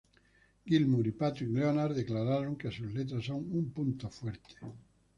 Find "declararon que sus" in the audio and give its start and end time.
1.95-2.91